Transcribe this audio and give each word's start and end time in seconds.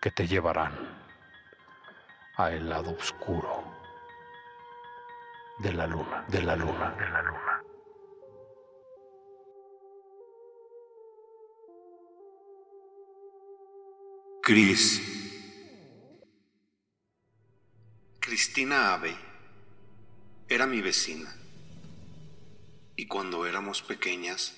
que 0.00 0.10
te 0.10 0.26
llevarán 0.26 0.72
a 2.36 2.52
el 2.52 2.68
lado 2.68 2.92
oscuro 2.92 3.64
de 5.58 5.72
la 5.72 5.86
luna, 5.86 6.24
de 6.28 6.42
la 6.42 6.54
luna, 6.54 6.94
de 6.96 7.10
la 7.10 7.22
luna. 7.22 7.62
Cris. 14.42 15.02
Cristina 18.20 18.94
Ave 18.94 19.16
era 20.48 20.66
mi 20.66 20.80
vecina. 20.80 21.34
Y 22.96 23.06
cuando 23.06 23.46
éramos 23.46 23.82
pequeñas, 23.82 24.54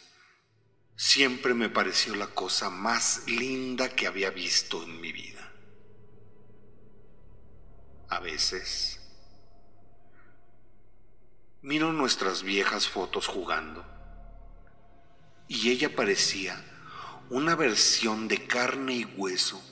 siempre 1.01 1.55
me 1.55 1.71
pareció 1.71 2.15
la 2.15 2.27
cosa 2.27 2.69
más 2.69 3.27
linda 3.27 3.89
que 3.89 4.07
había 4.07 4.29
visto 4.29 4.83
en 4.83 5.01
mi 5.01 5.13
vida. 5.13 5.51
A 8.11 8.21
veces 8.21 9.01
miro 11.63 11.95
nuestras 11.95 12.43
viejas 12.43 12.87
fotos 12.87 13.29
jugando 13.29 13.83
y 15.49 15.71
ella 15.71 15.97
parecía 15.97 16.63
una 17.31 17.55
versión 17.55 18.29
de 18.29 18.47
carne 18.47 18.93
y 18.93 19.05
hueso 19.07 19.63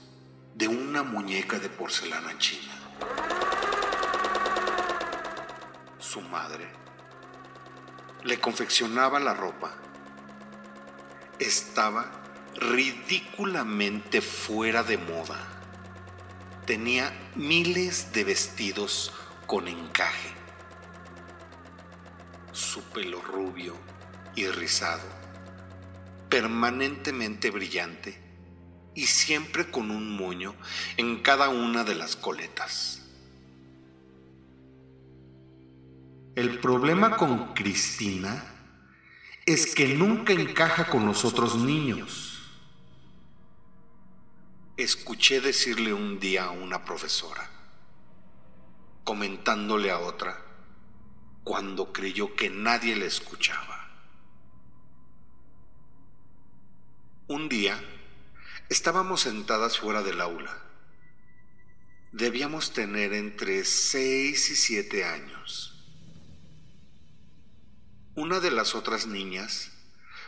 de 0.54 0.66
una 0.66 1.02
muñeca 1.02 1.58
de 1.58 1.68
porcelana 1.68 2.38
china. 2.38 2.72
Su 5.98 6.22
madre 6.22 6.70
le 8.24 8.40
confeccionaba 8.40 9.20
la 9.20 9.34
ropa. 9.34 9.87
Estaba 11.38 12.10
ridículamente 12.56 14.20
fuera 14.20 14.82
de 14.82 14.98
moda. 14.98 15.38
Tenía 16.66 17.12
miles 17.36 18.12
de 18.12 18.24
vestidos 18.24 19.12
con 19.46 19.68
encaje. 19.68 20.30
Su 22.50 22.82
pelo 22.90 23.22
rubio 23.22 23.76
y 24.34 24.46
rizado, 24.48 25.08
permanentemente 26.28 27.50
brillante, 27.50 28.20
y 28.94 29.06
siempre 29.06 29.70
con 29.70 29.92
un 29.92 30.16
moño 30.16 30.56
en 30.96 31.22
cada 31.22 31.50
una 31.50 31.84
de 31.84 31.94
las 31.94 32.16
coletas. 32.16 33.04
El 36.34 36.58
problema 36.58 37.16
con 37.16 37.54
Cristina 37.54 38.57
es 39.52 39.74
que 39.74 39.88
nunca 39.88 40.32
encaja 40.32 40.88
con 40.88 41.06
los 41.06 41.24
otros 41.24 41.56
niños. 41.56 42.40
Escuché 44.76 45.40
decirle 45.40 45.92
un 45.92 46.20
día 46.20 46.44
a 46.44 46.50
una 46.50 46.84
profesora, 46.84 47.50
comentándole 49.04 49.90
a 49.90 49.98
otra, 49.98 50.40
cuando 51.44 51.92
creyó 51.92 52.34
que 52.36 52.50
nadie 52.50 52.94
le 52.94 53.06
escuchaba. 53.06 53.88
Un 57.26 57.48
día, 57.48 57.80
Estábamos 58.68 59.22
sentadas 59.22 59.78
fuera 59.78 60.02
del 60.02 60.20
aula. 60.20 60.54
Debíamos 62.12 62.74
tener 62.74 63.14
entre 63.14 63.64
seis 63.64 64.50
y 64.50 64.56
siete 64.56 65.04
años. 65.04 65.77
Una 68.18 68.40
de 68.40 68.50
las 68.50 68.74
otras 68.74 69.06
niñas 69.06 69.70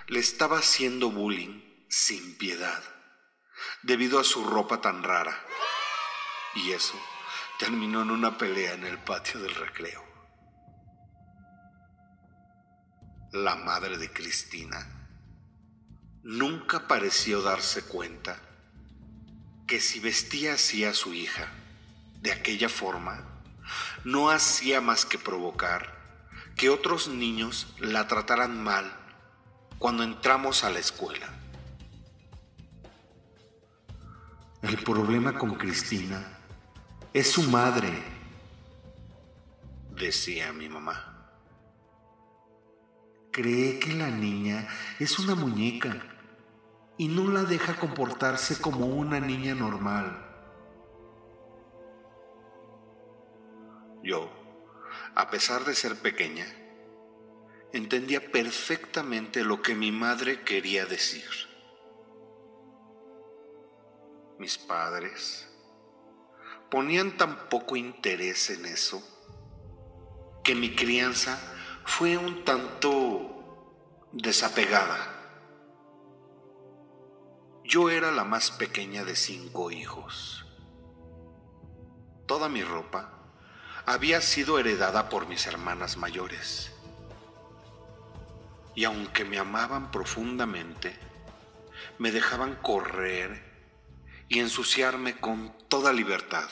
le 0.06 0.20
estaba 0.20 0.58
haciendo 0.58 1.10
bullying 1.10 1.60
sin 1.88 2.38
piedad 2.38 2.80
debido 3.82 4.20
a 4.20 4.22
su 4.22 4.44
ropa 4.44 4.80
tan 4.80 5.02
rara. 5.02 5.36
Y 6.54 6.70
eso 6.70 6.94
terminó 7.58 8.02
en 8.02 8.12
una 8.12 8.38
pelea 8.38 8.74
en 8.74 8.84
el 8.84 8.96
patio 8.98 9.40
del 9.40 9.56
recreo. 9.56 10.04
La 13.32 13.56
madre 13.56 13.98
de 13.98 14.12
Cristina 14.12 14.86
nunca 16.22 16.86
pareció 16.86 17.42
darse 17.42 17.82
cuenta 17.82 18.40
que 19.66 19.80
si 19.80 19.98
vestía 19.98 20.54
así 20.54 20.84
a 20.84 20.94
su 20.94 21.12
hija, 21.12 21.48
de 22.20 22.30
aquella 22.30 22.68
forma, 22.68 23.42
no 24.04 24.30
hacía 24.30 24.80
más 24.80 25.04
que 25.04 25.18
provocar 25.18 25.99
que 26.60 26.68
otros 26.68 27.08
niños 27.08 27.74
la 27.78 28.06
trataran 28.06 28.62
mal 28.62 28.92
cuando 29.78 30.02
entramos 30.02 30.62
a 30.62 30.68
la 30.68 30.78
escuela. 30.78 31.26
El 34.60 34.76
problema 34.84 35.38
con 35.38 35.54
Cristina 35.54 36.38
es 37.14 37.32
su 37.32 37.44
madre, 37.44 37.88
decía 39.96 40.52
mi 40.52 40.68
mamá. 40.68 41.30
Cree 43.32 43.78
que 43.78 43.94
la 43.94 44.10
niña 44.10 44.68
es 44.98 45.18
una 45.18 45.34
muñeca 45.34 45.96
y 46.98 47.08
no 47.08 47.30
la 47.30 47.44
deja 47.44 47.76
comportarse 47.76 48.60
como 48.60 48.84
una 48.84 49.18
niña 49.18 49.54
normal. 49.54 50.26
Yo, 54.02 54.39
a 55.14 55.30
pesar 55.30 55.64
de 55.64 55.74
ser 55.74 55.96
pequeña, 55.96 56.46
entendía 57.72 58.30
perfectamente 58.30 59.44
lo 59.44 59.62
que 59.62 59.74
mi 59.74 59.92
madre 59.92 60.42
quería 60.42 60.86
decir. 60.86 61.28
Mis 64.38 64.58
padres 64.58 65.48
ponían 66.70 67.16
tan 67.16 67.48
poco 67.48 67.76
interés 67.76 68.50
en 68.50 68.64
eso 68.64 69.02
que 70.42 70.54
mi 70.54 70.74
crianza 70.74 71.38
fue 71.84 72.16
un 72.16 72.44
tanto 72.44 74.08
desapegada. 74.12 75.16
Yo 77.64 77.90
era 77.90 78.10
la 78.10 78.24
más 78.24 78.50
pequeña 78.50 79.04
de 79.04 79.14
cinco 79.14 79.70
hijos. 79.70 80.46
Toda 82.26 82.48
mi 82.48 82.62
ropa 82.62 83.19
había 83.86 84.20
sido 84.20 84.58
heredada 84.58 85.08
por 85.08 85.26
mis 85.26 85.46
hermanas 85.46 85.96
mayores. 85.96 86.72
Y 88.74 88.84
aunque 88.84 89.24
me 89.24 89.38
amaban 89.38 89.90
profundamente, 89.90 90.96
me 91.98 92.12
dejaban 92.12 92.56
correr 92.56 93.42
y 94.28 94.38
ensuciarme 94.38 95.18
con 95.18 95.56
toda 95.68 95.92
libertad. 95.92 96.48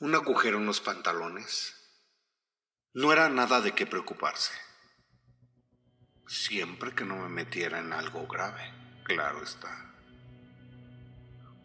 Un 0.00 0.14
agujero 0.14 0.58
en 0.58 0.66
los 0.66 0.80
pantalones 0.80 1.74
no 2.92 3.12
era 3.12 3.28
nada 3.28 3.60
de 3.60 3.72
qué 3.72 3.86
preocuparse 3.86 4.52
siempre 6.26 6.92
que 6.92 7.04
no 7.04 7.16
me 7.16 7.28
metiera 7.28 7.78
en 7.78 7.92
algo 7.92 8.26
grave, 8.26 8.72
claro 9.04 9.42
está. 9.42 9.94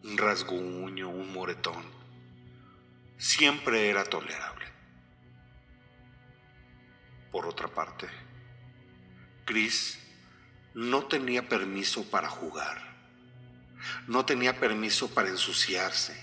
Un 0.04 0.18
rasguño, 0.18 1.08
un 1.08 1.32
moretón, 1.32 1.84
siempre 3.22 3.88
era 3.88 4.02
tolerable. 4.02 4.66
Por 7.30 7.46
otra 7.46 7.68
parte, 7.68 8.08
Chris 9.44 9.96
no 10.74 11.04
tenía 11.04 11.48
permiso 11.48 12.10
para 12.10 12.28
jugar, 12.28 12.82
no 14.08 14.24
tenía 14.24 14.58
permiso 14.58 15.14
para 15.14 15.28
ensuciarse, 15.28 16.20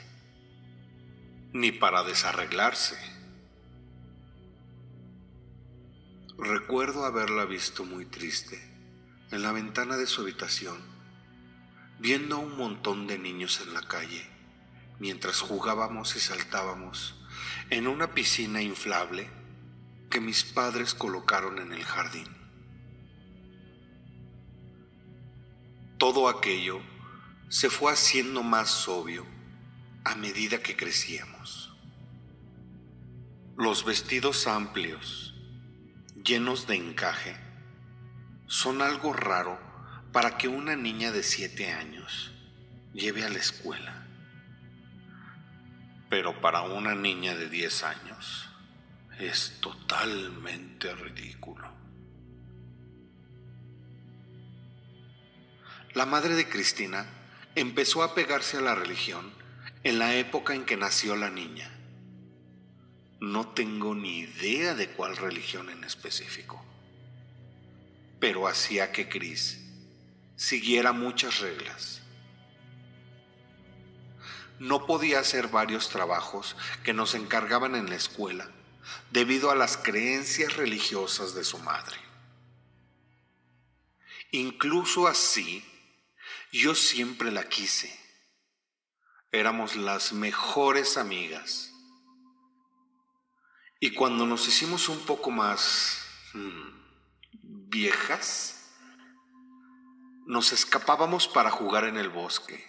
ni 1.53 1.71
para 1.71 2.03
desarreglarse. 2.03 2.97
Recuerdo 6.37 7.05
haberla 7.05 7.45
visto 7.45 7.85
muy 7.85 8.07
triste 8.07 8.61
en 9.31 9.41
la 9.41 9.53
ventana 9.53 9.95
de 9.95 10.05
su 10.05 10.21
habitación, 10.21 10.77
viendo 11.97 12.35
a 12.35 12.39
un 12.39 12.57
montón 12.57 13.07
de 13.07 13.17
niños 13.17 13.61
en 13.61 13.73
la 13.73 13.83
calle, 13.83 14.38
mientras 14.99 15.41
jugábamos 15.41 16.15
y 16.15 16.19
saltábamos 16.19 17.15
en 17.69 17.87
una 17.87 18.13
piscina 18.13 18.61
inflable 18.61 19.29
que 20.09 20.19
mis 20.19 20.43
padres 20.43 20.93
colocaron 20.93 21.59
en 21.59 21.71
el 21.71 21.83
jardín. 21.83 22.27
Todo 25.97 26.29
aquello 26.29 26.81
se 27.49 27.69
fue 27.69 27.91
haciendo 27.91 28.43
más 28.43 28.87
obvio 28.87 29.25
a 30.03 30.15
medida 30.15 30.61
que 30.61 30.75
crecíamos. 30.75 31.73
Los 33.57 33.83
vestidos 33.83 34.47
amplios, 34.47 35.35
llenos 36.23 36.67
de 36.67 36.75
encaje, 36.75 37.35
son 38.47 38.81
algo 38.81 39.13
raro 39.13 39.59
para 40.11 40.37
que 40.37 40.47
una 40.47 40.75
niña 40.75 41.11
de 41.11 41.21
siete 41.21 41.71
años 41.71 42.31
lleve 42.93 43.23
a 43.23 43.29
la 43.29 43.37
escuela. 43.37 44.08
Pero 46.09 46.41
para 46.41 46.61
una 46.61 46.95
niña 46.95 47.35
de 47.35 47.49
10 47.49 47.83
años 47.83 48.49
es 49.19 49.57
totalmente 49.61 50.93
ridículo. 50.95 51.69
La 55.93 56.05
madre 56.05 56.35
de 56.35 56.47
Cristina 56.47 57.05
empezó 57.55 58.03
a 58.03 58.15
pegarse 58.15 58.57
a 58.57 58.61
la 58.61 58.75
religión 58.75 59.31
en 59.83 59.99
la 59.99 60.15
época 60.15 60.53
en 60.53 60.65
que 60.65 60.77
nació 60.77 61.15
la 61.15 61.29
niña. 61.29 61.69
No 63.19 63.49
tengo 63.49 63.95
ni 63.95 64.19
idea 64.19 64.75
de 64.75 64.89
cuál 64.89 65.17
religión 65.17 65.69
en 65.69 65.83
específico, 65.83 66.63
pero 68.19 68.47
hacía 68.47 68.91
que 68.91 69.09
Cris 69.09 69.59
siguiera 70.35 70.93
muchas 70.93 71.39
reglas. 71.39 72.01
No 74.59 74.85
podía 74.85 75.19
hacer 75.19 75.47
varios 75.47 75.89
trabajos 75.89 76.55
que 76.83 76.93
nos 76.93 77.15
encargaban 77.15 77.75
en 77.75 77.89
la 77.89 77.95
escuela 77.95 78.49
debido 79.11 79.51
a 79.51 79.55
las 79.55 79.77
creencias 79.77 80.55
religiosas 80.57 81.33
de 81.33 81.43
su 81.43 81.57
madre. 81.59 81.97
Incluso 84.31 85.07
así, 85.07 85.65
yo 86.51 86.75
siempre 86.75 87.31
la 87.31 87.47
quise. 87.47 87.97
Éramos 89.31 89.75
las 89.75 90.13
mejores 90.13 90.97
amigas. 90.97 91.71
Y 93.79 93.93
cuando 93.93 94.25
nos 94.25 94.47
hicimos 94.47 94.89
un 94.89 94.99
poco 95.05 95.31
más 95.31 96.03
hmm, 96.33 96.79
viejas, 97.69 98.71
nos 100.25 100.51
escapábamos 100.51 101.27
para 101.27 101.49
jugar 101.49 101.85
en 101.85 101.97
el 101.97 102.09
bosque. 102.09 102.68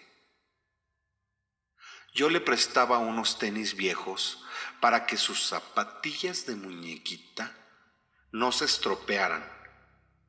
Yo 2.13 2.29
le 2.29 2.41
prestaba 2.41 2.99
unos 2.99 3.39
tenis 3.39 3.77
viejos 3.77 4.45
para 4.81 5.07
que 5.07 5.17
sus 5.17 5.47
zapatillas 5.47 6.47
de 6.47 6.57
muñequita 6.57 7.57
no 8.33 8.51
se 8.51 8.65
estropearan 8.65 9.45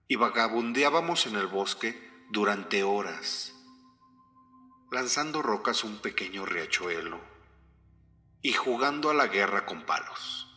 y 0.07 0.15
vagabundeábamos 0.15 1.25
en 1.25 1.35
el 1.35 1.47
bosque 1.47 2.11
durante 2.29 2.83
horas, 2.83 3.53
lanzando 4.91 5.41
rocas 5.41 5.83
un 5.83 5.97
pequeño 5.97 6.45
riachuelo 6.45 7.19
y 8.41 8.53
jugando 8.53 9.09
a 9.09 9.13
la 9.13 9.27
guerra 9.27 9.65
con 9.65 9.85
palos. 9.85 10.47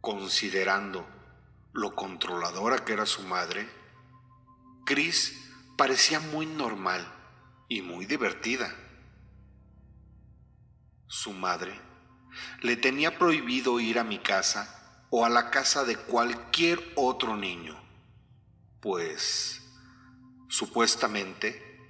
Considerando 0.00 1.06
lo 1.72 1.94
controladora 1.96 2.84
que 2.84 2.92
era 2.92 3.06
su 3.06 3.22
madre, 3.22 3.68
Chris 4.84 5.50
parecía 5.76 6.20
muy 6.20 6.46
normal 6.46 7.13
y 7.68 7.82
muy 7.82 8.06
divertida. 8.06 8.74
Su 11.06 11.32
madre 11.32 11.78
le 12.62 12.76
tenía 12.76 13.18
prohibido 13.18 13.78
ir 13.80 13.98
a 13.98 14.04
mi 14.04 14.18
casa 14.18 15.06
o 15.10 15.24
a 15.24 15.28
la 15.28 15.50
casa 15.50 15.84
de 15.84 15.96
cualquier 15.96 16.80
otro 16.96 17.36
niño 17.36 17.84
pues 18.84 19.62
supuestamente 20.46 21.80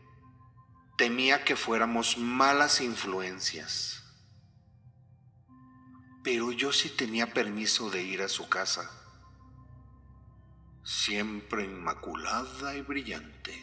temía 0.96 1.42
que 1.42 1.56
fuéramos 1.56 2.18
malas 2.18 2.80
influencias. 2.80 4.04
Pero 6.22 6.52
yo 6.52 6.72
sí 6.72 6.88
tenía 6.88 7.34
permiso 7.34 7.90
de 7.90 8.04
ir 8.04 8.22
a 8.22 8.28
su 8.28 8.48
casa, 8.48 8.88
siempre 10.84 11.64
inmaculada 11.64 12.76
y 12.76 12.82
brillante. 12.82 13.60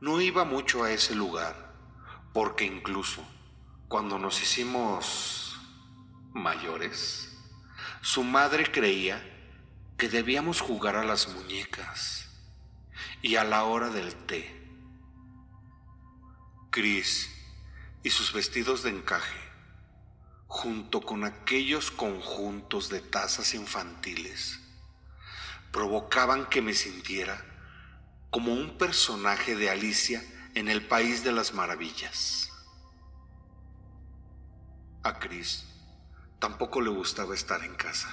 No 0.00 0.20
iba 0.20 0.44
mucho 0.44 0.84
a 0.84 0.90
ese 0.90 1.14
lugar, 1.14 1.72
porque 2.34 2.64
incluso 2.64 3.26
cuando 3.88 4.18
nos 4.18 4.42
hicimos 4.42 5.58
mayores, 6.34 7.34
su 8.02 8.22
madre 8.22 8.70
creía 8.70 9.22
que 9.96 10.10
debíamos 10.10 10.60
jugar 10.60 10.96
a 10.96 11.04
las 11.04 11.28
muñecas 11.28 12.28
y 13.22 13.36
a 13.36 13.44
la 13.44 13.64
hora 13.64 13.88
del 13.88 14.14
té. 14.26 14.54
Chris 16.70 17.30
y 18.02 18.10
sus 18.10 18.34
vestidos 18.34 18.82
de 18.82 18.90
encaje, 18.90 19.40
junto 20.46 21.00
con 21.00 21.24
aquellos 21.24 21.90
conjuntos 21.90 22.90
de 22.90 23.00
tazas 23.00 23.54
infantiles, 23.54 24.60
provocaban 25.72 26.44
que 26.46 26.60
me 26.60 26.74
sintiera 26.74 27.55
como 28.36 28.52
un 28.52 28.76
personaje 28.76 29.56
de 29.56 29.70
Alicia 29.70 30.22
en 30.54 30.68
el 30.68 30.86
País 30.86 31.24
de 31.24 31.32
las 31.32 31.54
Maravillas. 31.54 32.52
A 35.02 35.18
Chris 35.18 35.64
tampoco 36.38 36.82
le 36.82 36.90
gustaba 36.90 37.34
estar 37.34 37.64
en 37.64 37.74
casa 37.76 38.10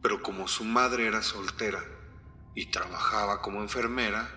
pero 0.00 0.22
como 0.22 0.46
su 0.46 0.62
madre 0.62 1.08
era 1.08 1.20
soltera 1.20 1.82
y 2.54 2.66
trabajaba 2.66 3.42
como 3.42 3.62
enfermera, 3.62 4.30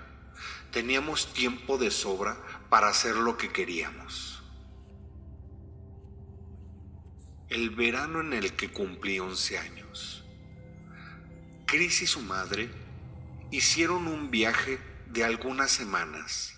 teníamos 0.72 1.32
tiempo 1.32 1.78
de 1.78 1.92
sobra 1.92 2.36
para 2.72 2.90
hacer 2.90 3.16
lo 3.16 3.38
que 3.38 3.52
queríamos. 3.52 4.42
El 7.50 7.70
verano 7.70 8.22
en 8.22 8.34
el 8.34 8.56
que 8.56 8.72
cumplí 8.72 9.20
11 9.20 9.60
años, 9.60 10.26
Chris 11.68 12.02
y 12.02 12.08
su 12.08 12.22
madre 12.22 12.89
hicieron 13.52 14.08
un 14.08 14.32
viaje 14.32 14.80
de 15.08 15.24
algunas 15.24 15.72
semanas. 15.72 16.56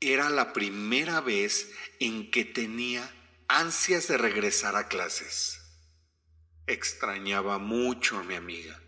Era 0.00 0.30
la 0.30 0.52
primera 0.52 1.20
vez 1.20 1.72
en 2.00 2.30
que 2.30 2.44
tenía 2.44 3.08
ansias 3.48 4.08
de 4.08 4.18
regresar 4.18 4.76
a 4.76 4.88
clases. 4.88 5.60
Extrañaba 6.66 7.58
mucho 7.58 8.18
a 8.18 8.24
mi 8.24 8.34
amiga. 8.34 8.80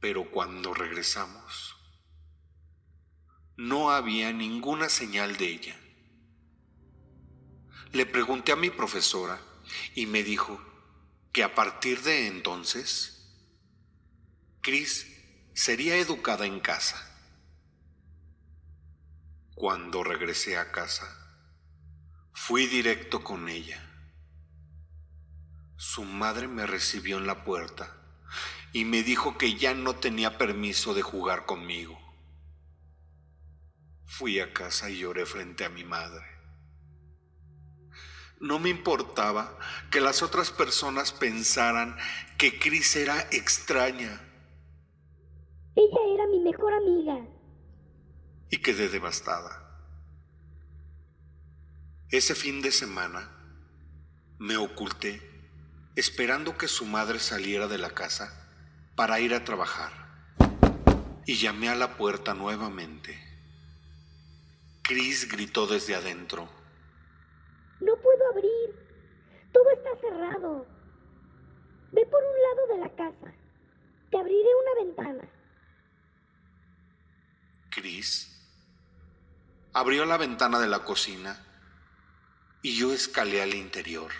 Pero 0.00 0.30
cuando 0.30 0.74
regresamos, 0.74 1.76
no 3.56 3.90
había 3.90 4.32
ninguna 4.32 4.88
señal 4.88 5.36
de 5.36 5.48
ella. 5.48 5.80
Le 7.92 8.06
pregunté 8.06 8.52
a 8.52 8.56
mi 8.56 8.70
profesora 8.70 9.40
y 9.94 10.06
me 10.06 10.22
dijo 10.22 10.60
que 11.32 11.42
a 11.42 11.54
partir 11.54 12.02
de 12.02 12.28
entonces, 12.28 13.17
Chris 14.68 15.06
sería 15.54 15.96
educada 15.96 16.44
en 16.44 16.60
casa. 16.60 17.02
Cuando 19.54 20.04
regresé 20.04 20.58
a 20.58 20.70
casa, 20.72 21.06
fui 22.34 22.66
directo 22.66 23.24
con 23.24 23.48
ella. 23.48 23.82
Su 25.78 26.04
madre 26.04 26.48
me 26.48 26.66
recibió 26.66 27.16
en 27.16 27.26
la 27.26 27.44
puerta 27.44 27.96
y 28.74 28.84
me 28.84 29.02
dijo 29.02 29.38
que 29.38 29.54
ya 29.54 29.72
no 29.72 29.96
tenía 29.96 30.36
permiso 30.36 30.92
de 30.92 31.00
jugar 31.00 31.46
conmigo. 31.46 31.98
Fui 34.04 34.38
a 34.38 34.52
casa 34.52 34.90
y 34.90 34.98
lloré 34.98 35.24
frente 35.24 35.64
a 35.64 35.70
mi 35.70 35.84
madre. 35.84 36.26
No 38.38 38.58
me 38.58 38.68
importaba 38.68 39.58
que 39.90 40.02
las 40.02 40.22
otras 40.22 40.50
personas 40.50 41.12
pensaran 41.12 41.96
que 42.36 42.58
Cris 42.58 42.96
era 42.96 43.18
extraña. 43.30 44.27
Ella 45.78 46.12
era 46.12 46.26
mi 46.26 46.40
mejor 46.40 46.74
amiga. 46.74 47.24
Y 48.50 48.56
quedé 48.58 48.88
devastada. 48.88 49.64
Ese 52.10 52.34
fin 52.34 52.60
de 52.62 52.72
semana 52.72 53.30
me 54.40 54.56
oculté 54.56 55.22
esperando 55.94 56.58
que 56.58 56.66
su 56.66 56.84
madre 56.84 57.20
saliera 57.20 57.68
de 57.68 57.78
la 57.78 57.90
casa 57.90 58.48
para 58.96 59.20
ir 59.20 59.32
a 59.34 59.44
trabajar. 59.44 59.92
Y 61.26 61.36
llamé 61.36 61.68
a 61.68 61.76
la 61.76 61.96
puerta 61.96 62.34
nuevamente. 62.34 63.16
Chris 64.82 65.30
gritó 65.30 65.68
desde 65.68 65.94
adentro. 65.94 66.48
No 67.78 67.94
puedo 67.98 68.30
abrir. 68.32 68.74
Todo 69.52 69.70
está 69.70 69.90
cerrado. 70.00 70.66
Ve 71.92 72.04
por 72.06 72.20
un 72.20 72.42
lado 72.42 72.66
de 72.66 72.78
la 72.78 72.96
casa. 72.96 73.32
Te 74.10 74.18
abriré 74.18 74.48
una 74.64 74.84
ventana. 74.84 75.37
Chris 77.78 78.28
abrió 79.72 80.04
la 80.04 80.16
ventana 80.16 80.58
de 80.58 80.66
la 80.66 80.80
cocina 80.80 81.40
y 82.60 82.76
yo 82.76 82.92
escalé 82.92 83.40
al 83.40 83.54
interior. 83.54 84.10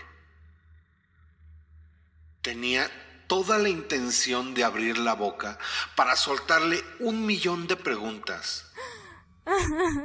Tenía 2.41 2.89
toda 3.27 3.59
la 3.59 3.69
intención 3.69 4.55
de 4.55 4.63
abrir 4.63 4.97
la 4.99 5.15
boca 5.15 5.59
para 5.97 6.15
soltarle 6.15 6.85
un 7.01 7.27
millón 7.27 7.67
de 7.67 7.75
preguntas. 7.75 8.71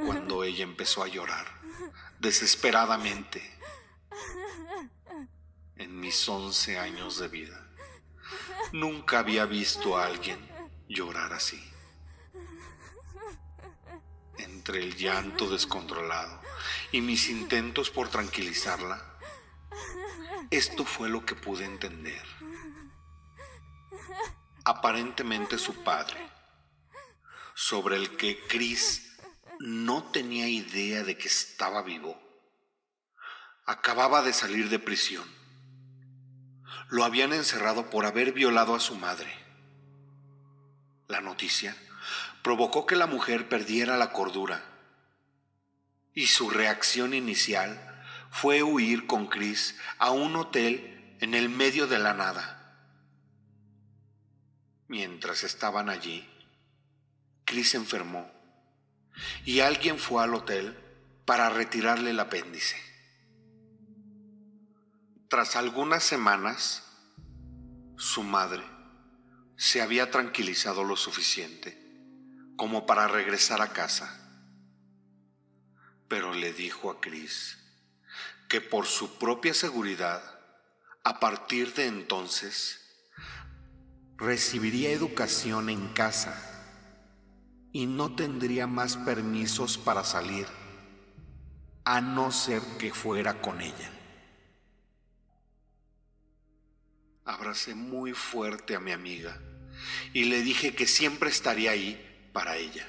Cuando 0.04 0.42
ella 0.42 0.64
empezó 0.64 1.04
a 1.04 1.08
llorar, 1.08 1.46
desesperadamente, 2.18 3.56
en 5.76 6.00
mis 6.00 6.28
once 6.28 6.76
años 6.76 7.18
de 7.18 7.28
vida, 7.28 7.68
nunca 8.72 9.20
había 9.20 9.46
visto 9.46 9.96
a 9.96 10.06
alguien 10.06 10.40
llorar 10.88 11.32
así. 11.32 11.73
Entre 14.66 14.82
el 14.82 14.96
llanto 14.96 15.50
descontrolado 15.50 16.40
y 16.90 17.02
mis 17.02 17.28
intentos 17.28 17.90
por 17.90 18.08
tranquilizarla, 18.08 19.04
esto 20.50 20.86
fue 20.86 21.10
lo 21.10 21.26
que 21.26 21.34
pude 21.34 21.66
entender. 21.66 22.24
Aparentemente 24.64 25.58
su 25.58 25.84
padre, 25.84 26.18
sobre 27.54 27.96
el 27.96 28.16
que 28.16 28.40
Chris 28.48 29.18
no 29.58 30.04
tenía 30.04 30.48
idea 30.48 31.04
de 31.04 31.18
que 31.18 31.28
estaba 31.28 31.82
vivo, 31.82 32.18
acababa 33.66 34.22
de 34.22 34.32
salir 34.32 34.70
de 34.70 34.78
prisión. 34.78 35.28
Lo 36.88 37.04
habían 37.04 37.34
encerrado 37.34 37.90
por 37.90 38.06
haber 38.06 38.32
violado 38.32 38.74
a 38.74 38.80
su 38.80 38.96
madre. 38.96 39.30
La 41.06 41.20
noticia 41.20 41.76
provocó 42.44 42.84
que 42.84 42.94
la 42.94 43.06
mujer 43.06 43.48
perdiera 43.48 43.96
la 43.96 44.12
cordura 44.12 44.62
y 46.12 46.26
su 46.26 46.50
reacción 46.50 47.14
inicial 47.14 48.04
fue 48.30 48.62
huir 48.62 49.06
con 49.06 49.28
Chris 49.28 49.76
a 49.96 50.10
un 50.10 50.36
hotel 50.36 51.16
en 51.20 51.32
el 51.32 51.48
medio 51.48 51.86
de 51.86 51.98
la 51.98 52.12
nada. 52.12 53.00
Mientras 54.88 55.42
estaban 55.42 55.88
allí, 55.88 56.28
Chris 57.46 57.74
enfermó 57.74 58.30
y 59.46 59.60
alguien 59.60 59.98
fue 59.98 60.22
al 60.22 60.34
hotel 60.34 60.78
para 61.24 61.48
retirarle 61.48 62.10
el 62.10 62.20
apéndice. 62.20 62.76
Tras 65.30 65.56
algunas 65.56 66.04
semanas, 66.04 66.84
su 67.96 68.22
madre 68.22 68.62
se 69.56 69.80
había 69.80 70.10
tranquilizado 70.10 70.84
lo 70.84 70.94
suficiente 70.94 71.83
como 72.56 72.86
para 72.86 73.08
regresar 73.08 73.60
a 73.60 73.72
casa, 73.72 74.20
pero 76.08 76.34
le 76.34 76.52
dijo 76.52 76.90
a 76.90 77.00
Chris 77.00 77.58
que 78.48 78.60
por 78.60 78.86
su 78.86 79.18
propia 79.18 79.54
seguridad, 79.54 80.22
a 81.02 81.18
partir 81.18 81.74
de 81.74 81.86
entonces, 81.86 82.80
recibiría 84.16 84.90
educación 84.90 85.70
en 85.70 85.88
casa 85.88 86.50
y 87.72 87.86
no 87.86 88.14
tendría 88.14 88.66
más 88.66 88.96
permisos 88.96 89.76
para 89.76 90.04
salir, 90.04 90.46
a 91.84 92.00
no 92.00 92.30
ser 92.30 92.62
que 92.78 92.92
fuera 92.92 93.40
con 93.40 93.60
ella. 93.60 93.90
Abracé 97.24 97.74
muy 97.74 98.12
fuerte 98.12 98.76
a 98.76 98.80
mi 98.80 98.92
amiga 98.92 99.40
y 100.12 100.24
le 100.24 100.42
dije 100.42 100.74
que 100.74 100.86
siempre 100.86 101.30
estaría 101.30 101.72
ahí 101.72 102.13
para 102.34 102.56
ella. 102.56 102.86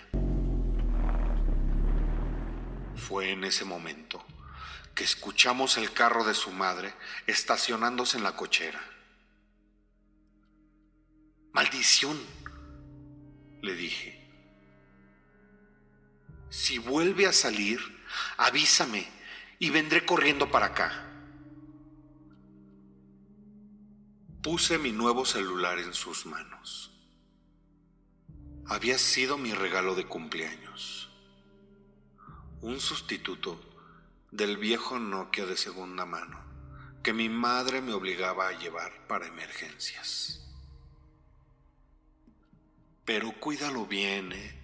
Fue 2.96 3.32
en 3.32 3.44
ese 3.44 3.64
momento 3.64 4.25
que 4.96 5.04
escuchamos 5.04 5.78
el 5.78 5.94
carro 5.94 6.24
de 6.24 6.34
su 6.34 6.52
madre 6.52 6.94
estacionándose 7.28 8.18
en 8.18 8.24
la 8.24 8.36
cochera. 8.36 8.82
Maldición, 11.54 12.20
le 13.62 13.75
dije. 13.75 14.22
Si 16.50 16.80
vuelve 16.80 17.28
a 17.28 17.32
salir, 17.32 17.80
avísame 18.38 19.08
y 19.60 19.70
vendré 19.70 20.06
corriendo 20.06 20.50
para 20.50 20.68
acá. 20.68 21.06
Puse 24.42 24.80
mi 24.80 24.92
nuevo 24.92 25.24
celular 25.24 25.78
en 25.78 25.94
sus 25.94 26.25
manos. 26.25 26.95
Había 28.67 28.98
sido 28.98 29.38
mi 29.38 29.53
regalo 29.53 29.93
de 29.93 30.05
cumpleaños. 30.07 31.12
Un 32.62 32.79
sustituto 32.79 33.60
del 34.31 34.57
viejo 34.57 34.98
Nokia 34.98 35.45
de 35.45 35.55
segunda 35.55 36.05
mano 36.05 36.45
que 37.05 37.13
mi 37.13 37.29
madre 37.29 37.81
me 37.81 37.93
obligaba 37.93 38.48
a 38.48 38.57
llevar 38.57 39.05
para 39.05 39.27
emergencias. 39.27 40.41
Pero 43.05 43.39
cuídalo 43.39 43.86
bien, 43.86 44.31
¿eh? 44.31 44.60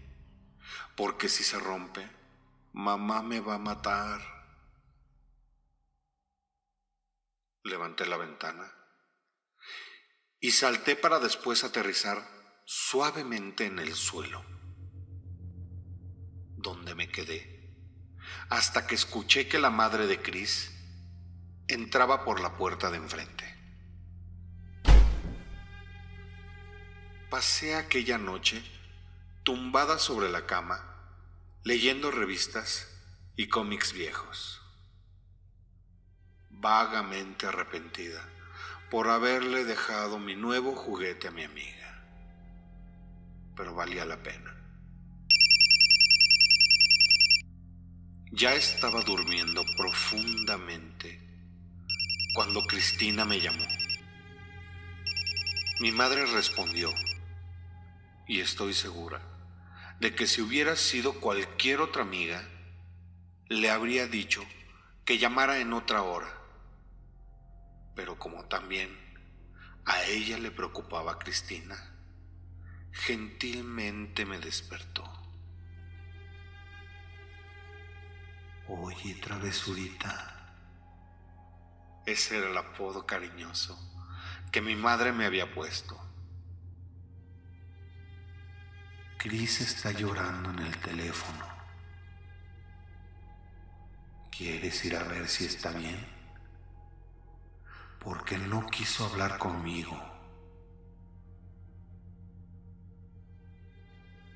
Porque 0.97 1.29
si 1.29 1.43
se 1.43 1.59
rompe, 1.59 2.09
mamá 2.73 3.21
me 3.21 3.39
va 3.39 3.53
a 3.53 3.59
matar. 3.59 4.19
Levanté 7.63 8.07
la 8.07 8.17
ventana 8.17 8.73
y 10.39 10.49
salté 10.49 10.95
para 10.95 11.19
después 11.19 11.63
aterrizar 11.63 12.40
suavemente 12.73 13.65
en 13.65 13.79
el 13.79 13.93
suelo, 13.95 14.45
donde 16.55 16.95
me 16.95 17.09
quedé 17.09 17.69
hasta 18.47 18.87
que 18.87 18.95
escuché 18.95 19.49
que 19.49 19.59
la 19.59 19.69
madre 19.69 20.07
de 20.07 20.21
Chris 20.21 20.71
entraba 21.67 22.23
por 22.23 22.39
la 22.39 22.55
puerta 22.55 22.89
de 22.89 22.95
enfrente. 22.95 23.43
Pasé 27.29 27.75
aquella 27.75 28.17
noche 28.17 28.63
tumbada 29.43 29.99
sobre 29.99 30.29
la 30.29 30.45
cama, 30.45 30.79
leyendo 31.65 32.09
revistas 32.09 32.87
y 33.35 33.49
cómics 33.49 33.91
viejos, 33.91 34.61
vagamente 36.49 37.47
arrepentida 37.47 38.25
por 38.89 39.09
haberle 39.09 39.65
dejado 39.65 40.19
mi 40.19 40.37
nuevo 40.37 40.73
juguete 40.73 41.27
a 41.27 41.31
mi 41.31 41.43
amiga, 41.43 41.90
pero 43.55 43.73
valía 43.73 44.05
la 44.05 44.21
pena. 44.21 44.55
Ya 48.31 48.53
estaba 48.53 49.01
durmiendo 49.01 49.63
profundamente 49.75 51.19
cuando 52.33 52.61
Cristina 52.61 53.25
me 53.25 53.41
llamó. 53.41 53.65
Mi 55.81 55.91
madre 55.91 56.25
respondió, 56.25 56.93
y 58.27 58.39
estoy 58.39 58.73
segura 58.73 59.21
de 59.99 60.15
que 60.15 60.25
si 60.25 60.41
hubiera 60.41 60.75
sido 60.75 61.19
cualquier 61.19 61.81
otra 61.81 62.03
amiga, 62.03 62.41
le 63.49 63.69
habría 63.69 64.07
dicho 64.07 64.43
que 65.03 65.17
llamara 65.17 65.59
en 65.59 65.73
otra 65.73 66.03
hora. 66.03 66.33
Pero 67.95 68.17
como 68.17 68.45
también 68.45 68.97
a 69.85 70.03
ella 70.05 70.37
le 70.39 70.51
preocupaba 70.51 71.19
Cristina, 71.19 71.90
gentilmente 72.91 74.25
me 74.25 74.39
despertó. 74.39 75.03
Oye, 78.67 79.15
travesurita. 79.15 80.27
Ese 82.05 82.37
era 82.37 82.49
el 82.49 82.57
apodo 82.57 83.05
cariñoso 83.05 83.77
que 84.51 84.61
mi 84.61 84.75
madre 84.75 85.11
me 85.13 85.25
había 85.25 85.53
puesto. 85.53 85.97
Cris 89.17 89.61
está 89.61 89.91
llorando 89.91 90.49
en 90.49 90.59
el 90.59 90.77
teléfono. 90.77 91.45
¿Quieres 94.29 94.83
ir 94.83 94.95
a 94.95 95.03
ver 95.03 95.27
si 95.27 95.45
está 95.45 95.71
bien? 95.71 96.07
Porque 97.99 98.37
no 98.37 98.65
quiso 98.67 99.05
hablar 99.05 99.37
conmigo. 99.37 100.10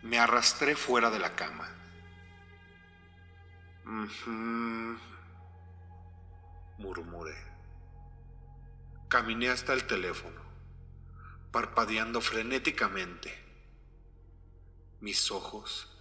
Me 0.05 0.19
arrastré 0.19 0.75
fuera 0.75 1.09
de 1.09 1.17
la 1.17 1.35
cama 1.35 1.67
Murmuré. 6.77 7.35
Caminé 9.07 9.50
hasta 9.50 9.74
el 9.74 9.88
teléfono, 9.88 10.41
parpadeando 11.51 12.21
frenéticamente. 12.21 13.33
Mis 15.01 15.31
ojos 15.31 15.91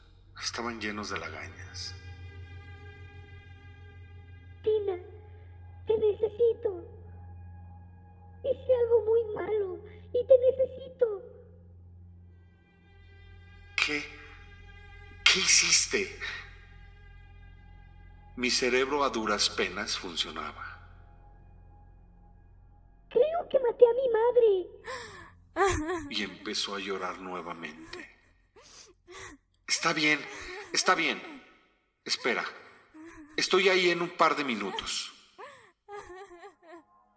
estaban 0.43 0.81
llenos 0.81 1.09
de 1.09 1.19
lagañas. 1.19 1.95
¿Qué 15.55 15.67
hiciste? 15.67 16.19
Mi 18.35 18.51
cerebro 18.51 19.05
a 19.05 19.09
duras 19.09 19.49
penas 19.49 19.97
funcionaba. 19.97 20.81
Creo 23.09 23.49
que 23.49 23.61
maté 23.61 23.85
a 23.87 23.93
mi 23.95 24.09
madre. 24.19 26.09
y 26.11 26.25
empezó 26.25 26.75
a 26.75 26.81
llorar 26.81 27.21
nuevamente. 27.21 28.19
Está 29.65 29.93
bien, 29.93 30.19
está 30.73 30.97
bien. 30.97 31.23
Espera, 32.05 32.45
estoy 33.37 33.69
ahí 33.69 33.91
en 33.91 34.03
un 34.03 34.11
par 34.11 34.35
de 34.35 34.43
minutos. 34.43 35.13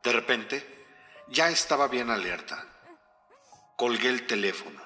De 0.03 0.12
repente, 0.12 0.86
ya 1.29 1.50
estaba 1.50 1.88
bien 1.88 2.12
alerta. 2.12 2.67
Colgué 3.75 4.10
el 4.10 4.27
teléfono. 4.27 4.79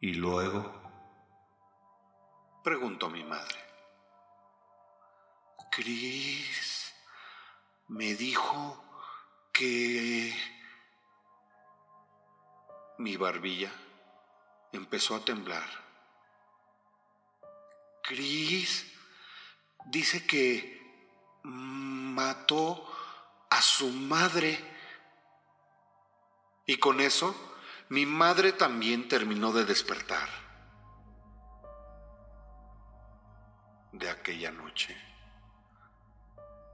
¿Y 0.00 0.14
luego? 0.14 0.75
Preguntó 2.66 3.08
mi 3.08 3.22
madre. 3.22 3.64
Cris 5.70 6.92
me 7.86 8.16
dijo 8.16 8.84
que 9.52 10.34
mi 12.98 13.16
barbilla 13.16 13.70
empezó 14.72 15.14
a 15.14 15.24
temblar. 15.24 15.68
Cris 18.02 18.84
dice 19.84 20.26
que 20.26 20.82
mató 21.44 22.84
a 23.48 23.62
su 23.62 23.90
madre. 23.90 24.58
Y 26.66 26.78
con 26.78 26.98
eso, 26.98 27.32
mi 27.90 28.06
madre 28.06 28.50
también 28.50 29.06
terminó 29.06 29.52
de 29.52 29.64
despertar 29.64 30.45
de 33.98 34.10
aquella 34.10 34.50
noche. 34.50 34.96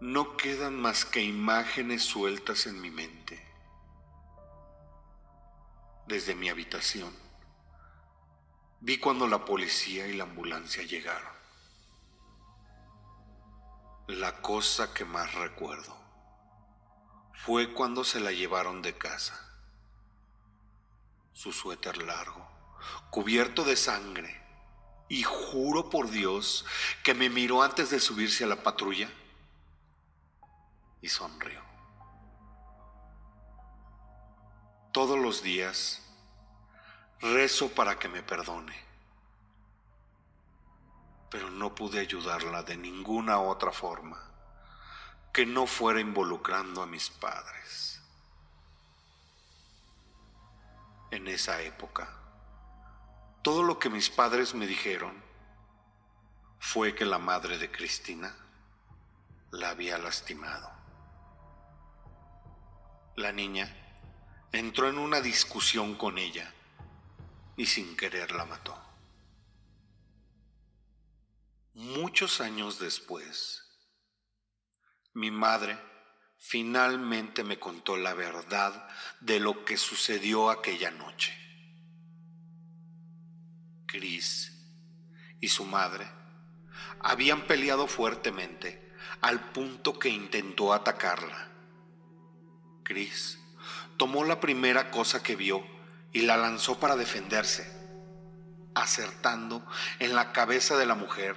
No 0.00 0.36
quedan 0.36 0.80
más 0.80 1.04
que 1.04 1.22
imágenes 1.22 2.02
sueltas 2.02 2.66
en 2.66 2.80
mi 2.80 2.90
mente. 2.90 3.44
Desde 6.06 6.34
mi 6.34 6.48
habitación, 6.48 7.14
vi 8.80 8.98
cuando 8.98 9.28
la 9.28 9.44
policía 9.44 10.08
y 10.08 10.14
la 10.14 10.24
ambulancia 10.24 10.82
llegaron. 10.82 11.32
La 14.08 14.42
cosa 14.42 14.92
que 14.92 15.04
más 15.04 15.32
recuerdo 15.34 15.96
fue 17.34 17.72
cuando 17.72 18.02
se 18.02 18.18
la 18.20 18.32
llevaron 18.32 18.82
de 18.82 18.98
casa. 18.98 19.38
Su 21.32 21.52
suéter 21.52 22.02
largo, 22.02 22.46
cubierto 23.10 23.64
de 23.64 23.76
sangre, 23.76 24.41
y 25.09 25.23
juro 25.23 25.90
por 25.90 26.11
Dios 26.11 26.64
que 27.02 27.14
me 27.14 27.28
miró 27.28 27.62
antes 27.62 27.90
de 27.90 28.00
subirse 28.00 28.44
a 28.44 28.47
la 28.47 28.62
patrulla 28.62 29.11
y 31.00 31.09
sonrió. 31.09 31.61
Todos 34.92 35.18
los 35.18 35.42
días 35.42 36.02
rezo 37.21 37.68
para 37.71 37.99
que 37.99 38.09
me 38.09 38.23
perdone, 38.23 38.76
pero 41.30 41.50
no 41.50 41.75
pude 41.75 42.00
ayudarla 42.00 42.62
de 42.62 42.76
ninguna 42.76 43.38
otra 43.38 43.73
forma 43.73 44.32
que 45.32 45.47
no 45.47 45.66
fuera 45.66 46.00
involucrando 46.00 46.82
a 46.82 46.87
mis 46.87 47.09
padres. 47.09 48.00
En 51.11 51.26
esa 51.26 51.61
época, 51.62 52.21
todo 53.42 53.64
lo 53.64 53.78
que 53.78 53.90
mis 53.90 54.08
padres 54.08 54.54
me 54.54 54.66
dijeron 54.66 55.20
fue 56.61 56.94
que 56.94 57.04
la 57.04 57.18
madre 57.18 57.58
de 57.58 57.72
Cristina 57.72 58.32
la 59.50 59.70
había 59.70 59.99
lastimado. 59.99 60.70
La 63.16 63.32
niña 63.32 63.76
entró 64.52 64.88
en 64.88 64.96
una 64.96 65.20
discusión 65.20 65.96
con 65.96 66.18
ella 66.18 66.54
y 67.57 67.66
sin 67.66 67.96
querer 67.96 68.31
la 68.31 68.44
mató. 68.44 68.81
Muchos 71.74 72.40
años 72.40 72.78
después, 72.78 73.66
mi 75.14 75.33
madre 75.33 75.78
finalmente 76.38 77.42
me 77.42 77.59
contó 77.59 77.96
la 77.96 78.14
verdad 78.14 78.88
de 79.20 79.40
lo 79.40 79.64
que 79.64 79.76
sucedió 79.76 80.48
aquella 80.48 80.90
noche. 80.92 81.42
Chris 83.92 84.50
y 85.38 85.48
su 85.48 85.66
madre 85.66 86.09
habían 87.00 87.42
peleado 87.42 87.87
fuertemente 87.87 88.90
al 89.20 89.52
punto 89.52 89.98
que 89.98 90.09
intentó 90.09 90.72
atacarla. 90.72 91.50
Chris 92.85 93.38
tomó 93.98 94.24
la 94.24 94.40
primera 94.40 94.90
cosa 94.90 95.22
que 95.22 95.37
vio 95.37 95.62
y 96.11 96.22
la 96.22 96.38
lanzó 96.38 96.81
para 96.81 96.96
defenderse, 96.96 97.70
acertando 98.74 99.62
en 99.98 100.14
la 100.14 100.33
cabeza 100.33 100.78
de 100.78 100.87
la 100.87 100.94
mujer, 100.94 101.37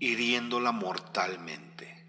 hiriéndola 0.00 0.72
mortalmente. 0.72 2.04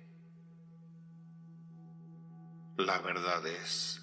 La 2.78 2.98
verdad 3.02 3.46
es 3.46 4.02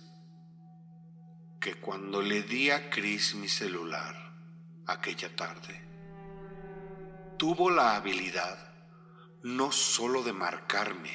que 1.60 1.74
cuando 1.74 2.22
le 2.22 2.44
di 2.44 2.70
a 2.70 2.88
Chris 2.88 3.34
mi 3.34 3.48
celular 3.48 4.29
aquella 4.92 5.34
tarde, 5.34 5.80
tuvo 7.38 7.70
la 7.70 7.96
habilidad 7.96 8.58
no 9.42 9.72
solo 9.72 10.22
de 10.22 10.32
marcarme, 10.32 11.10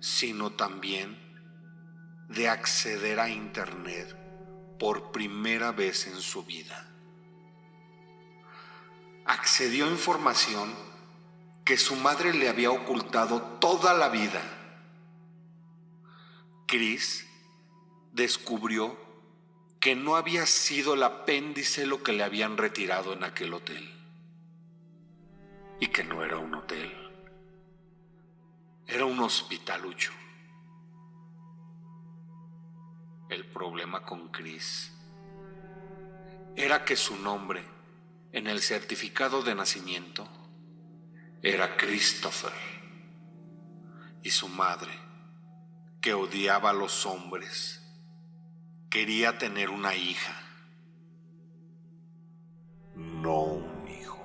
sino 0.00 0.50
también 0.50 1.18
de 2.28 2.48
acceder 2.48 3.20
a 3.20 3.28
Internet 3.28 4.16
por 4.78 5.12
primera 5.12 5.72
vez 5.72 6.06
en 6.06 6.20
su 6.20 6.44
vida. 6.44 6.86
Accedió 9.26 9.86
a 9.86 9.90
información 9.90 10.74
que 11.64 11.76
su 11.76 11.94
madre 11.96 12.32
le 12.32 12.48
había 12.48 12.70
ocultado 12.70 13.40
toda 13.60 13.94
la 13.94 14.08
vida 14.08 14.40
Chris 16.70 17.26
descubrió 18.12 18.96
que 19.80 19.96
no 19.96 20.16
había 20.16 20.44
sido 20.44 20.92
el 20.92 21.02
apéndice 21.02 21.86
lo 21.86 22.02
que 22.02 22.12
le 22.12 22.22
habían 22.22 22.58
retirado 22.58 23.14
en 23.14 23.24
aquel 23.24 23.54
hotel. 23.54 23.90
Y 25.80 25.86
que 25.86 26.04
no 26.04 26.22
era 26.22 26.36
un 26.36 26.54
hotel. 26.54 26.92
Era 28.86 29.06
un 29.06 29.18
hospitalucho. 29.20 30.12
El 33.30 33.46
problema 33.46 34.04
con 34.04 34.28
Chris 34.28 34.92
era 36.56 36.84
que 36.84 36.96
su 36.96 37.16
nombre 37.16 37.64
en 38.32 38.48
el 38.48 38.60
certificado 38.60 39.42
de 39.42 39.54
nacimiento 39.54 40.28
era 41.42 41.76
Christopher 41.76 42.52
y 44.22 44.30
su 44.30 44.48
madre 44.48 44.92
que 46.02 46.12
odiaba 46.12 46.70
a 46.70 46.74
los 46.74 47.06
hombres. 47.06 47.80
Quería 48.90 49.38
tener 49.38 49.70
una 49.70 49.94
hija, 49.94 50.32
no 52.96 53.42
un 53.42 53.88
hijo. 53.88 54.18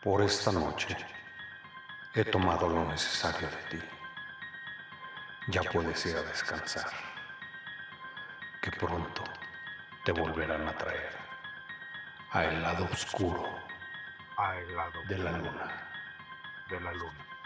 Por 0.00 0.22
esta 0.22 0.52
noche 0.52 0.96
he 2.14 2.24
tomado 2.24 2.68
lo 2.68 2.84
necesario 2.84 3.48
de 3.50 3.56
ti. 3.68 3.86
Ya 5.48 5.62
puedes 5.64 6.06
ir 6.06 6.16
a 6.18 6.22
descansar, 6.22 6.92
que 8.62 8.70
pronto 8.70 9.24
te 10.04 10.12
volverán 10.12 10.68
a 10.68 10.78
traer 10.78 11.18
a 12.30 12.44
el 12.44 12.62
lado 12.62 12.84
oscuro 12.84 13.44
al 14.36 14.76
lado 14.76 15.02
de 15.08 15.18
la 15.18 15.32
luna. 15.32 15.84
de 16.70 16.80
la 16.80 16.92
luna. 16.92 17.37